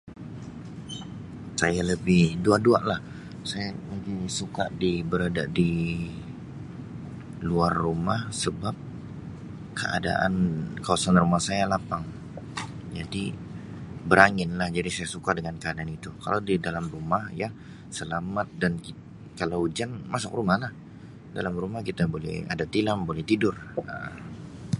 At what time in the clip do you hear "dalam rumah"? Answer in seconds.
16.67-17.23, 21.37-21.81